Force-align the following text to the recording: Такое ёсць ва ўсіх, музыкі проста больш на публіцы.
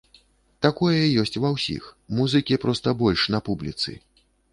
Такое 0.65 1.01
ёсць 1.23 1.37
ва 1.43 1.51
ўсіх, 1.55 1.83
музыкі 2.19 2.57
проста 2.65 2.95
больш 3.03 3.27
на 3.37 3.43
публіцы. 3.51 3.95